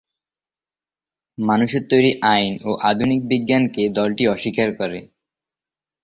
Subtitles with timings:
[1.37, 4.99] মানুষের তৈরি আইন ও আধুনিক বিজ্ঞানকে দলটি অস্বীকার করে।